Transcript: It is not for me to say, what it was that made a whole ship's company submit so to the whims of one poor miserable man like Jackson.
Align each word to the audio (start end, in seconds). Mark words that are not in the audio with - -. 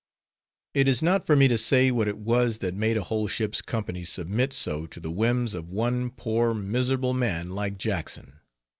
It 0.73 0.87
is 0.87 1.03
not 1.03 1.27
for 1.27 1.35
me 1.35 1.47
to 1.47 1.59
say, 1.59 1.91
what 1.91 2.07
it 2.07 2.17
was 2.17 2.57
that 2.57 2.73
made 2.73 2.97
a 2.97 3.03
whole 3.03 3.27
ship's 3.27 3.61
company 3.61 4.03
submit 4.03 4.51
so 4.51 4.87
to 4.87 4.99
the 4.99 5.11
whims 5.11 5.53
of 5.53 5.71
one 5.71 6.09
poor 6.09 6.55
miserable 6.55 7.13
man 7.13 7.51
like 7.51 7.77
Jackson. 7.77 8.39